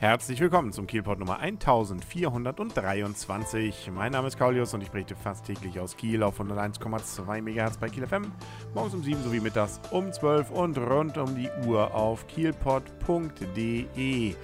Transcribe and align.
Herzlich 0.00 0.38
willkommen 0.38 0.70
zum 0.70 0.86
Kielport 0.86 1.18
Nummer 1.18 1.40
1423. 1.40 3.90
Mein 3.92 4.12
Name 4.12 4.28
ist 4.28 4.38
Kaulius 4.38 4.72
und 4.72 4.80
ich 4.80 4.92
berichte 4.92 5.16
fast 5.16 5.46
täglich 5.46 5.80
aus 5.80 5.96
Kiel 5.96 6.22
auf 6.22 6.40
101,2 6.40 7.42
MHz 7.42 7.78
bei 7.78 7.88
Kiel 7.88 8.06
FM. 8.06 8.30
Morgens 8.74 8.94
um 8.94 9.02
7 9.02 9.20
sowie 9.24 9.40
mittags 9.40 9.80
um 9.90 10.12
12 10.12 10.52
und 10.52 10.78
rund 10.78 11.18
um 11.18 11.34
die 11.34 11.50
Uhr 11.66 11.92
auf 11.92 12.28
kielport.de. 12.28 14.36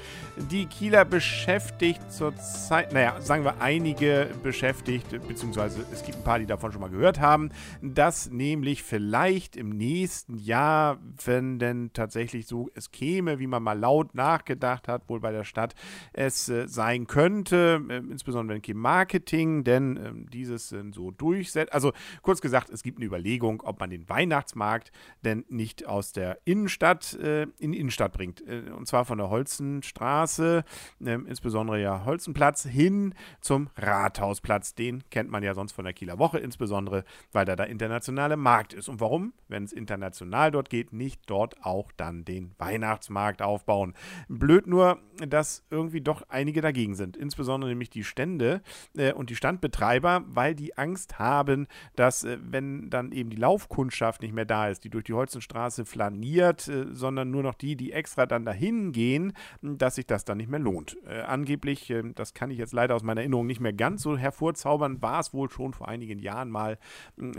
Die 0.51 0.67
Kieler 0.67 1.05
beschäftigt 1.05 2.11
zurzeit, 2.11 2.93
naja, 2.93 3.21
sagen 3.21 3.45
wir 3.45 3.61
einige 3.61 4.31
beschäftigt, 4.43 5.07
beziehungsweise 5.29 5.87
es 5.93 6.03
gibt 6.03 6.19
ein 6.19 6.25
paar, 6.25 6.41
die 6.41 6.47
davon 6.47 6.73
schon 6.73 6.81
mal 6.81 6.91
gehört 6.91 7.21
haben, 7.21 7.51
dass 7.81 8.29
nämlich 8.29 8.83
vielleicht 8.83 9.55
im 9.55 9.69
nächsten 9.69 10.37
Jahr, 10.37 10.99
wenn 11.25 11.61
denn 11.61 11.93
tatsächlich 11.93 12.49
so 12.49 12.71
es 12.75 12.91
käme, 12.91 13.39
wie 13.39 13.47
man 13.47 13.63
mal 13.63 13.79
laut 13.79 14.17
nachgedacht 14.17 14.89
hat, 14.89 15.09
wohl 15.09 15.21
bei 15.21 15.31
der 15.31 15.44
Stadt 15.45 15.75
es 16.13 16.49
äh, 16.49 16.69
sein 16.69 17.07
könnte, 17.07 17.83
äh, 17.89 17.97
insbesondere 17.97 18.59
im 18.59 18.79
Marketing, 18.79 19.65
denn 19.65 19.97
äh, 19.97 20.13
dieses 20.31 20.75
so 20.93 21.11
durchsetzt. 21.11 21.73
Also 21.73 21.93
kurz 22.23 22.41
gesagt, 22.41 22.71
es 22.71 22.83
gibt 22.83 22.99
eine 22.99 23.07
Überlegung, 23.07 23.63
ob 23.63 23.81
man 23.81 23.91
den 23.91 24.09
Weihnachtsmarkt 24.09 24.91
denn 25.25 25.45
nicht 25.49 25.87
aus 25.87 26.13
der 26.13 26.39
Innenstadt 26.45 27.15
äh, 27.15 27.47
in 27.59 27.73
die 27.73 27.81
Innenstadt 27.81 28.13
bringt. 28.13 28.43
Und 28.43 28.87
zwar 28.87 29.05
von 29.05 29.19
der 29.19 29.31
Holzenstraße, 29.31 30.65
ähm, 31.05 31.27
insbesondere 31.27 31.81
ja 31.81 32.05
Holzenplatz, 32.05 32.65
hin 32.65 33.15
zum 33.41 33.69
Rathausplatz. 33.77 34.75
Den 34.75 35.03
kennt 35.11 35.31
man 35.31 35.43
ja 35.43 35.55
sonst 35.55 35.73
von 35.73 35.85
der 35.85 35.95
Kieler 35.95 36.19
Woche, 36.19 36.39
insbesondere 36.39 37.05
weil 37.33 37.45
da 37.45 37.57
der 37.57 37.69
internationale 37.69 38.37
Markt 38.37 38.73
ist. 38.73 38.89
Und 38.89 39.01
warum, 39.01 39.33
wenn 39.49 39.65
es 39.65 39.73
international 39.73 40.51
dort 40.51 40.71
geht, 40.71 40.93
nicht 40.93 41.23
dort 41.27 41.65
auch 41.65 41.91
dann 41.97 42.25
den 42.25 42.55
Weihnachtsmarkt 42.59 43.43
aufbauen? 43.43 43.95
Blöd 44.29 44.67
nur, 44.67 44.99
dass 45.35 45.65
irgendwie 45.69 46.01
doch 46.01 46.23
einige 46.29 46.61
dagegen 46.61 46.95
sind, 46.95 47.17
insbesondere 47.17 47.69
nämlich 47.69 47.91
die 47.91 48.05
Stände 48.05 48.63
äh, 48.97 49.13
und 49.13 49.31
die 49.31 49.35
Standbetreiber, 49.35 50.23
weil 50.29 50.55
die 50.55 50.79
Angst 50.79 51.19
haben, 51.19 51.67
dass 51.97 52.23
äh, 52.23 52.39
wenn 52.41 52.89
dann 52.89 53.11
eben 53.11 53.31
die 53.31 53.37
Laufkundschaft 53.37 54.23
nicht 54.23 54.33
mehr 54.33 54.45
da 54.45 54.69
ist, 54.69 54.85
die 54.85 54.91
durch 54.91 55.03
die 55.03 55.13
Holzenstraße 55.13 55.87
flaniert, 55.87 56.69
äh, 56.69 56.87
sondern 56.93 57.33
nur 57.33 57.43
noch 57.43 57.55
die, 57.55 57.75
die 57.75 57.91
extra 57.91 58.27
dann 58.27 58.45
dahin 58.45 58.93
gehen, 58.93 59.33
dass 59.61 59.97
sich 59.97 60.07
das 60.07 60.25
dann 60.25 60.37
nicht 60.37 60.49
mehr 60.49 60.61
lohnt. 60.61 60.99
Äh, 61.05 61.23
angeblich, 61.23 61.91
äh, 61.91 62.05
das 62.15 62.35
kann 62.35 62.53
ich 62.53 62.59
jetzt 62.59 62.73
leider 62.73 62.95
aus 62.95 63.03
meiner 63.03 63.23
Erinnerung 63.23 63.49
nicht 63.49 63.61
mehr 63.61 63.73
ganz 63.73 64.03
so 64.03 64.17
hervorzaubern, 64.17 65.03
war 65.03 65.19
es 65.19 65.35
wohl 65.35 65.51
schon 65.51 65.73
vor 65.73 65.89
einigen 65.89 66.21
Jahren 66.21 66.49
mal, 66.49 66.79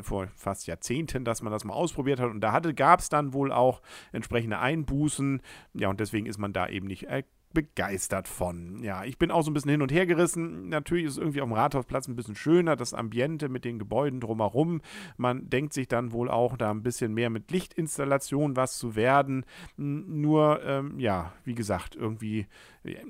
vor 0.02 0.28
fast 0.36 0.68
Jahrzehnten, 0.68 1.24
dass 1.24 1.42
man 1.42 1.54
das 1.54 1.64
mal 1.64 1.74
ausprobiert 1.74 2.20
hat 2.20 2.30
und 2.30 2.42
da 2.42 2.60
gab 2.60 3.00
es 3.00 3.08
dann 3.08 3.32
wohl 3.32 3.54
auch 3.54 3.82
entsprechende 4.12 4.60
Einbußen. 4.60 5.42
Ja, 5.74 5.88
und 5.88 6.02
deswegen 6.02 6.26
ist 6.26 6.40
man 6.40 6.52
da 6.52 6.68
eben 6.68 6.88
nicht 6.88 7.08
begeistert 7.54 8.28
von. 8.28 8.84
Ja, 8.84 9.04
ich 9.06 9.18
bin 9.18 9.32
auch 9.32 9.42
so 9.42 9.50
ein 9.50 9.54
bisschen 9.56 9.72
hin 9.72 9.82
und 9.82 9.92
her 9.92 10.06
gerissen. 10.06 10.70
Natürlich 10.70 11.06
ist 11.06 11.14
es 11.14 11.18
irgendwie 11.18 11.42
auf 11.42 11.48
dem 11.48 11.54
Rathausplatz 11.54 12.08
ein 12.08 12.16
bisschen 12.16 12.36
schöner, 12.36 12.76
das 12.76 12.94
Ambiente 12.94 13.50
mit 13.50 13.66
den 13.66 13.80
Gebäuden 13.80 14.20
drumherum. 14.20 14.82
Man 15.18 15.50
denkt 15.50 15.74
sich 15.74 15.88
dann 15.88 16.12
wohl 16.12 16.30
auch, 16.30 16.58
da 16.58 16.70
ein 16.70 16.84
bisschen 16.84 17.14
mehr 17.14 17.30
mit 17.30 17.50
Lichtinstallation 17.50 18.56
was 18.56 18.78
zu 18.78 18.96
werden. 18.96 19.46
Nur, 19.78 20.62
ähm, 20.64 21.00
ja, 21.00 21.34
wie 21.46 21.56
gesagt, 21.56 21.96
irgendwie, 21.96 22.46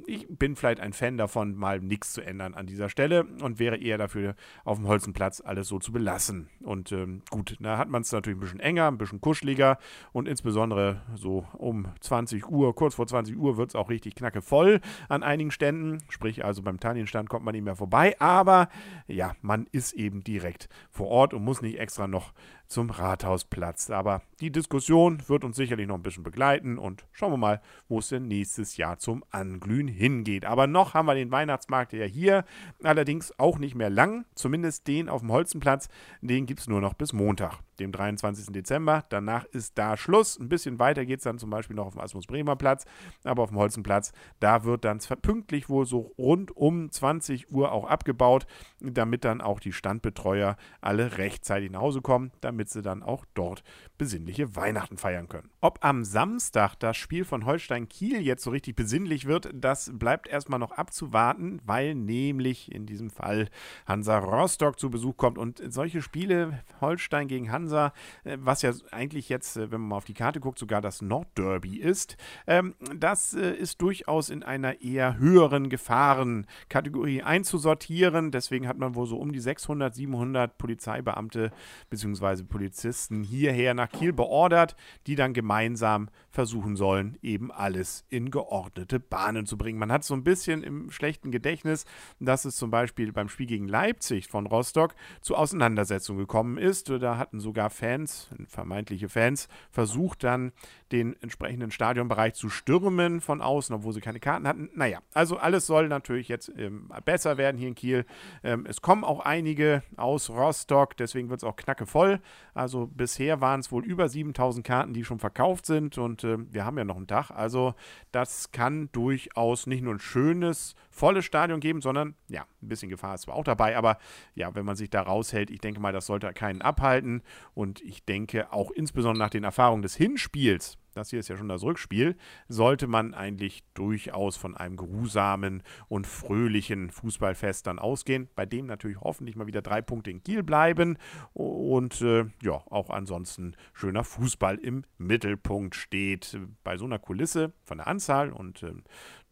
ich 0.05 0.27
bin 0.29 0.55
vielleicht 0.55 0.79
ein 0.79 0.93
Fan 0.93 1.17
davon, 1.17 1.55
mal 1.55 1.81
nichts 1.81 2.13
zu 2.13 2.21
ändern 2.21 2.53
an 2.53 2.67
dieser 2.67 2.89
Stelle 2.89 3.25
und 3.41 3.59
wäre 3.59 3.77
eher 3.77 3.97
dafür, 3.97 4.35
auf 4.63 4.77
dem 4.77 4.87
Holzenplatz 4.87 5.41
alles 5.41 5.67
so 5.67 5.79
zu 5.79 5.91
belassen. 5.91 6.49
Und 6.61 6.91
ähm, 6.91 7.23
gut, 7.31 7.57
da 7.59 7.79
hat 7.79 7.89
man 7.89 8.03
es 8.03 8.11
natürlich 8.11 8.37
ein 8.37 8.41
bisschen 8.41 8.59
enger, 8.59 8.87
ein 8.87 8.99
bisschen 8.99 9.21
kuscheliger 9.21 9.79
und 10.13 10.27
insbesondere 10.27 11.01
so 11.15 11.45
um 11.53 11.87
20 11.99 12.47
Uhr, 12.47 12.75
kurz 12.75 12.93
vor 12.93 13.07
20 13.07 13.35
Uhr 13.37 13.57
wird 13.57 13.69
es 13.69 13.75
auch 13.75 13.89
richtig 13.89 14.15
knackig 14.15 14.34
voll 14.41 14.81
an 15.09 15.23
einigen 15.23 15.51
Ständen. 15.51 16.03
Sprich, 16.09 16.43
also 16.45 16.61
beim 16.61 16.79
Tannenstand 16.79 17.29
kommt 17.29 17.45
man 17.45 17.53
nicht 17.53 17.63
mehr 17.63 17.75
vorbei. 17.75 18.15
Aber 18.19 18.69
ja, 19.07 19.35
man 19.41 19.67
ist 19.71 19.93
eben 19.93 20.23
direkt 20.23 20.69
vor 20.89 21.07
Ort 21.07 21.33
und 21.33 21.43
muss 21.43 21.61
nicht 21.61 21.79
extra 21.79 22.07
noch 22.07 22.33
zum 22.67 22.89
Rathausplatz. 22.89 23.89
Aber 23.89 24.21
die 24.39 24.51
Diskussion 24.51 25.21
wird 25.27 25.43
uns 25.43 25.55
sicherlich 25.55 25.87
noch 25.87 25.95
ein 25.95 26.03
bisschen 26.03 26.23
begleiten 26.23 26.77
und 26.77 27.05
schauen 27.11 27.31
wir 27.31 27.37
mal, 27.37 27.61
wo 27.87 27.99
es 27.99 28.09
denn 28.09 28.27
nächstes 28.27 28.77
Jahr 28.77 28.97
zum 28.97 29.23
Anglühen 29.29 29.87
hingeht. 29.87 30.45
Aber 30.45 30.67
noch 30.67 30.93
haben 30.93 31.05
wir 31.05 31.15
den 31.15 31.31
Weihnachtsmarkt 31.31 31.93
ja 31.93 32.05
hier, 32.05 32.45
allerdings 32.83 33.37
auch 33.39 33.59
nicht 33.59 33.75
mehr 33.75 33.89
lang, 33.89 34.25
zumindest 34.35 34.87
den 34.87 35.09
auf 35.09 35.21
dem 35.21 35.31
Holzenplatz, 35.31 35.89
den 36.21 36.45
gibt 36.45 36.61
es 36.61 36.67
nur 36.67 36.81
noch 36.81 36.93
bis 36.93 37.13
Montag, 37.13 37.59
dem 37.79 37.91
23. 37.91 38.47
Dezember. 38.53 39.05
Danach 39.09 39.45
ist 39.45 39.77
da 39.77 39.97
Schluss. 39.97 40.39
Ein 40.39 40.49
bisschen 40.49 40.79
weiter 40.79 41.05
geht 41.05 41.19
es 41.19 41.23
dann 41.23 41.39
zum 41.39 41.49
Beispiel 41.49 41.75
noch 41.75 41.87
auf 41.87 41.93
dem 41.93 42.01
Asmus 42.01 42.27
Bremer 42.27 42.55
Platz, 42.55 42.85
aber 43.23 43.43
auf 43.43 43.49
dem 43.49 43.57
Holzenplatz, 43.57 44.11
da 44.39 44.63
wird 44.63 44.85
dann 44.85 44.99
pünktlich 45.21 45.69
wohl 45.69 45.85
so 45.85 46.13
rund 46.17 46.55
um 46.55 46.91
20 46.91 47.51
Uhr 47.51 47.71
auch 47.71 47.85
abgebaut, 47.85 48.45
damit 48.79 49.25
dann 49.25 49.41
auch 49.41 49.59
die 49.59 49.73
Standbetreuer 49.73 50.55
alle 50.81 51.17
rechtzeitig 51.17 51.71
nach 51.71 51.81
Hause 51.81 52.01
kommen, 52.01 52.31
damit 52.41 52.69
sie 52.69 52.81
dann 52.81 53.03
auch 53.03 53.25
dort 53.33 53.63
besinnliche 53.97 54.55
Weihnachten 54.55 54.97
feiern 54.97 55.27
können. 55.27 55.49
Ob 55.61 55.83
am 55.83 56.03
Samstag 56.03 56.75
das 56.79 56.97
Spiel 56.97 57.25
von 57.25 57.45
Holstein 57.45 57.89
Kiel 57.89 58.21
jetzt 58.21 58.43
so 58.43 58.51
richtig 58.51 58.75
besinnlich 58.75 59.25
wird, 59.25 59.49
das 59.53 59.91
bleibt 59.93 60.27
erstmal 60.27 60.59
noch 60.59 60.71
abzuwarten, 60.71 61.61
weil 61.65 61.95
nämlich 61.95 62.71
in 62.71 62.85
diesem 62.85 63.09
Fall 63.09 63.49
Hansa 63.85 64.17
Rostock 64.19 64.79
zu 64.79 64.89
Besuch 64.89 65.17
kommt 65.17 65.37
und 65.37 65.61
solche 65.73 66.01
Spiele, 66.01 66.63
Holstein 66.81 67.27
gegen 67.27 67.51
Hansa, 67.51 67.64
äh, 67.71 68.37
was 68.39 68.61
ja 68.61 68.71
eigentlich 68.91 69.29
jetzt, 69.29 69.57
äh, 69.57 69.71
wenn 69.71 69.81
man 69.81 69.89
mal 69.89 69.97
auf 69.97 70.05
die 70.05 70.13
Karte 70.13 70.39
guckt, 70.39 70.59
sogar 70.59 70.81
das 70.81 71.01
Nordderby 71.01 71.77
ist, 71.77 72.17
ähm, 72.47 72.75
das 72.95 73.33
äh, 73.33 73.53
ist 73.53 73.81
durchaus 73.81 74.29
in 74.29 74.43
einer 74.43 74.81
eher 74.81 75.17
höheren 75.17 75.69
Gefahrenkategorie 75.69 77.23
einzusortieren. 77.23 78.31
Deswegen 78.31 78.67
hat 78.67 78.77
man 78.77 78.95
wohl 78.95 79.07
so 79.07 79.17
um 79.17 79.31
die 79.31 79.39
600, 79.39 79.93
700 79.93 80.57
Polizeibeamte 80.57 81.51
bzw. 81.89 82.43
Polizisten 82.43 83.23
hierher 83.23 83.73
nach 83.73 83.89
Kiel 83.89 84.13
beordert, 84.13 84.75
die 85.07 85.15
dann 85.15 85.33
gemeinsam 85.33 86.09
versuchen 86.29 86.75
sollen, 86.75 87.17
eben 87.21 87.51
alles 87.51 88.05
in 88.09 88.29
geordnete 88.29 88.99
Bahnen 88.99 89.45
zu 89.45 89.57
bringen. 89.57 89.79
Man 89.79 89.91
hat 89.91 90.03
so 90.03 90.13
ein 90.13 90.23
bisschen 90.23 90.63
im 90.63 90.91
schlechten 90.91 91.31
Gedächtnis, 91.31 91.85
dass 92.19 92.45
es 92.45 92.57
zum 92.57 92.69
Beispiel 92.69 93.11
beim 93.11 93.29
Spiel 93.29 93.47
gegen 93.47 93.67
Leipzig 93.67 94.27
von 94.27 94.45
Rostock 94.45 94.95
zu 95.21 95.35
Auseinandersetzungen 95.35 96.19
gekommen 96.19 96.57
ist. 96.57 96.89
Da 96.89 97.17
hatten 97.17 97.39
sogar 97.55 97.69
Fans, 97.69 98.27
vermeintliche 98.49 99.07
Fans, 99.07 99.47
versucht 99.71 100.25
dann 100.25 100.51
den 100.91 101.15
entsprechenden 101.21 101.71
Stadionbereich 101.71 102.33
zu 102.33 102.49
stürmen 102.49 103.21
von 103.21 103.41
außen, 103.41 103.73
obwohl 103.73 103.93
sie 103.93 104.01
keine 104.01 104.19
Karten 104.19 104.45
hatten. 104.45 104.69
Naja, 104.75 104.99
also 105.13 105.37
alles 105.37 105.65
soll 105.65 105.87
natürlich 105.87 106.27
jetzt 106.27 106.51
ähm, 106.57 106.91
besser 107.05 107.37
werden 107.37 107.57
hier 107.57 107.69
in 107.69 107.75
Kiel. 107.75 108.05
Ähm, 108.43 108.65
es 108.67 108.81
kommen 108.81 109.05
auch 109.05 109.21
einige 109.21 109.83
aus 109.95 110.29
Rostock, 110.29 110.97
deswegen 110.97 111.29
wird 111.29 111.39
es 111.39 111.43
auch 111.45 111.55
knacke 111.55 111.85
voll. 111.85 112.19
Also 112.53 112.87
bisher 112.87 113.39
waren 113.39 113.61
es 113.61 113.71
wohl 113.71 113.85
über 113.85 114.09
7000 114.09 114.65
Karten, 114.65 114.93
die 114.93 115.05
schon 115.05 115.19
verkauft 115.19 115.65
sind 115.65 115.97
und 115.97 116.25
äh, 116.25 116.37
wir 116.51 116.65
haben 116.65 116.77
ja 116.77 116.83
noch 116.83 116.97
einen 116.97 117.07
Tag. 117.07 117.31
Also 117.31 117.73
das 118.11 118.51
kann 118.51 118.89
durchaus 118.91 119.65
nicht 119.65 119.81
nur 119.81 119.93
ein 119.93 119.99
schönes, 119.99 120.75
volles 120.89 121.23
Stadion 121.23 121.61
geben, 121.61 121.81
sondern 121.81 122.15
ja, 122.27 122.41
ein 122.61 122.67
bisschen 122.67 122.89
Gefahr 122.89 123.15
ist 123.15 123.21
zwar 123.21 123.35
auch 123.35 123.43
dabei, 123.43 123.77
aber 123.77 123.97
ja, 124.35 124.53
wenn 124.55 124.65
man 124.65 124.75
sich 124.75 124.89
da 124.89 125.01
raushält, 125.01 125.49
ich 125.49 125.61
denke 125.61 125.79
mal, 125.79 125.93
das 125.93 126.05
sollte 126.05 126.31
keinen 126.33 126.61
abhalten 126.61 127.23
und 127.53 127.81
ich 127.81 128.05
denke 128.05 128.51
auch 128.51 128.71
insbesondere 128.71 129.23
nach 129.23 129.29
den 129.29 129.43
Erfahrungen 129.43 129.81
des 129.81 129.95
Hinspiels, 129.95 130.77
das 130.95 131.09
hier 131.09 131.19
ist 131.19 131.27
ja 131.27 131.37
schon 131.37 131.49
das 131.49 131.63
Rückspiel, 131.63 132.15
sollte 132.47 132.87
man 132.87 133.13
eigentlich 133.13 133.63
durchaus 133.73 134.37
von 134.37 134.55
einem 134.55 134.77
geruhsamen 134.77 135.61
und 135.87 136.07
fröhlichen 136.07 136.89
Fußballfest 136.89 137.67
dann 137.67 137.79
ausgehen, 137.79 138.29
bei 138.35 138.45
dem 138.45 138.65
natürlich 138.65 138.99
hoffentlich 139.01 139.35
mal 139.35 139.47
wieder 139.47 139.61
drei 139.61 139.81
Punkte 139.81 140.09
in 140.09 140.23
Kiel 140.23 140.41
bleiben 140.41 140.97
und 141.33 142.01
äh, 142.01 142.25
ja, 142.41 142.53
auch 142.69 142.89
ansonsten 142.89 143.55
schöner 143.73 144.03
Fußball 144.03 144.57
im 144.57 144.85
Mittelpunkt 144.97 145.75
steht. 145.75 146.39
Bei 146.63 146.77
so 146.77 146.85
einer 146.85 146.99
Kulisse 146.99 147.53
von 147.63 147.77
der 147.77 147.87
Anzahl 147.87 148.31
und 148.31 148.63
äh, 148.63 148.71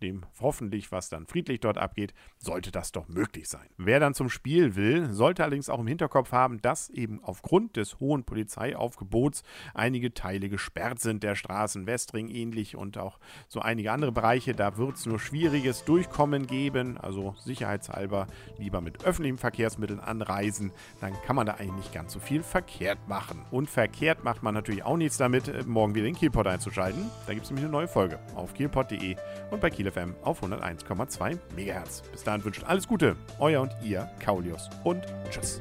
dem 0.03 0.25
hoffentlich, 0.39 0.91
was 0.91 1.09
dann 1.09 1.25
friedlich 1.25 1.61
dort 1.61 1.77
abgeht, 1.77 2.13
sollte 2.37 2.71
das 2.71 2.91
doch 2.91 3.07
möglich 3.07 3.47
sein. 3.47 3.67
Wer 3.77 3.99
dann 3.99 4.13
zum 4.13 4.29
Spiel 4.29 4.75
will, 4.75 5.11
sollte 5.13 5.43
allerdings 5.43 5.69
auch 5.69 5.79
im 5.79 5.87
Hinterkopf 5.87 6.31
haben, 6.31 6.61
dass 6.61 6.89
eben 6.89 7.23
aufgrund 7.23 7.77
des 7.77 7.99
hohen 7.99 8.25
Polizeiaufgebots 8.25 9.43
einige 9.73 10.13
Teile 10.13 10.49
gesperrt 10.49 10.99
sind, 10.99 11.23
der 11.23 11.35
Straßen, 11.53 11.85
Westring 11.85 12.29
ähnlich 12.29 12.75
und 12.75 12.97
auch 12.97 13.19
so 13.47 13.59
einige 13.61 13.91
andere 13.91 14.11
Bereiche. 14.11 14.53
Da 14.55 14.77
wird 14.77 14.95
es 14.95 15.05
nur 15.05 15.19
schwieriges 15.19 15.85
Durchkommen 15.85 16.47
geben, 16.47 16.97
also 16.97 17.35
sicherheitshalber 17.39 18.27
lieber 18.57 18.81
mit 18.81 19.05
öffentlichen 19.05 19.37
Verkehrsmitteln 19.37 19.99
anreisen, 19.99 20.71
dann 20.99 21.13
kann 21.25 21.35
man 21.35 21.45
da 21.45 21.53
eigentlich 21.53 21.73
nicht 21.75 21.93
ganz 21.93 22.13
so 22.13 22.19
viel 22.19 22.41
verkehrt 22.41 23.07
machen. 23.07 23.45
Und 23.51 23.69
verkehrt 23.69 24.23
macht 24.23 24.41
man 24.41 24.55
natürlich 24.55 24.83
auch 24.83 24.97
nichts 24.97 25.17
damit, 25.17 25.47
äh, 25.47 25.63
morgen 25.65 25.93
wieder 25.93 26.05
den 26.05 26.15
Kielpot 26.15 26.47
einzuschalten. 26.47 27.09
Da 27.27 27.33
gibt 27.33 27.45
es 27.45 27.51
nämlich 27.51 27.65
eine 27.65 27.71
neue 27.71 27.87
Folge 27.87 28.19
auf 28.35 28.53
kielpot.de 28.53 29.15
und 29.51 29.61
bei 29.61 29.69
Kiel 29.69 29.91
FM 29.91 30.15
auf 30.23 30.41
101,2 30.41 31.37
MHz. 31.55 32.01
Bis 32.11 32.23
dahin 32.23 32.43
wünscht 32.43 32.63
alles 32.63 32.87
Gute, 32.87 33.15
euer 33.39 33.61
und 33.61 33.71
ihr, 33.83 34.09
Kaulius 34.19 34.69
und 34.83 35.03
tschüss. 35.29 35.59